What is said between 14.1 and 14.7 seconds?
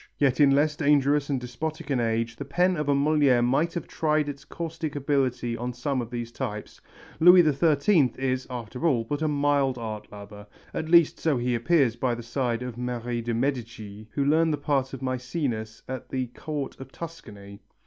who learned the